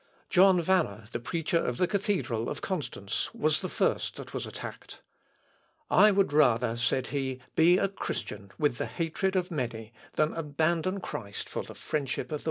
John 0.31 0.65
Wanner, 0.65 1.05
the 1.11 1.19
preacher 1.19 1.59
of 1.63 1.77
the 1.77 1.85
cathedral 1.85 2.49
of 2.49 2.61
Constance, 2.63 3.31
was 3.35 3.61
the 3.61 3.69
first 3.69 4.15
that 4.15 4.33
was 4.33 4.47
attacked. 4.47 4.99
"I 5.91 6.09
would 6.09 6.33
rather," 6.33 6.75
said 6.75 7.05
he, 7.13 7.39
"be 7.55 7.77
a 7.77 7.87
Christian 7.87 8.49
with 8.57 8.79
the 8.79 8.87
hatred 8.87 9.35
of 9.35 9.51
many, 9.51 9.93
than 10.13 10.33
abandon 10.33 11.01
Christ 11.01 11.47
for 11.47 11.61
the 11.61 11.75
friendship 11.75 12.31
of 12.31 12.31
the 12.31 12.33
world." 12.33 12.39